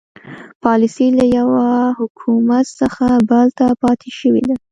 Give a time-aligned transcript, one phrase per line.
[0.63, 1.65] پالیسي له یوه
[1.99, 4.55] حکومت څخه بل ته پاتې شوې ده.